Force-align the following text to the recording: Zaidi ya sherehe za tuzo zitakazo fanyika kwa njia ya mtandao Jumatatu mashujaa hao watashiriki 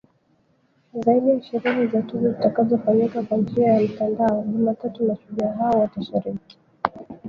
Zaidi 0.93 1.29
ya 1.29 1.41
sherehe 1.43 1.87
za 1.87 2.01
tuzo 2.01 2.31
zitakazo 2.31 2.77
fanyika 2.77 3.23
kwa 3.23 3.37
njia 3.37 3.67
ya 3.73 3.81
mtandao 3.81 4.43
Jumatatu 4.43 5.03
mashujaa 5.05 5.51
hao 5.51 5.79
watashiriki 5.79 6.57